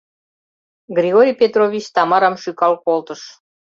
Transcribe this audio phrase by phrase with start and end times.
[0.97, 3.21] —Григорий Петрович Тамарам шӱкал колтыш.